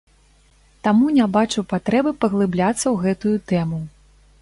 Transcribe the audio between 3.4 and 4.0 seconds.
тэму.